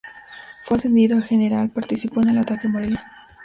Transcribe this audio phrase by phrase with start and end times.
[0.63, 3.11] Fue ascendido a general, participó en el ataque a Morelia.